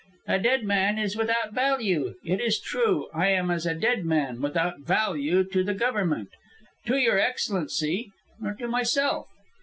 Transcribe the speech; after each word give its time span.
"A 0.27 0.39
dead 0.39 0.63
man 0.63 0.97
is 0.97 1.15
without 1.15 1.53
value. 1.53 2.15
It 2.25 2.41
is 2.41 2.59
true, 2.59 3.09
I 3.13 3.27
am 3.27 3.51
as 3.51 3.67
a 3.67 3.75
dead 3.75 4.03
man, 4.03 4.41
without 4.41 4.79
value 4.79 5.43
to 5.49 5.63
the 5.63 5.75
Government, 5.75 6.29
to 6.87 6.97
Your 6.97 7.19
Excellency, 7.19 8.09
or 8.43 8.55
to 8.55 8.67
myself. 8.67 9.27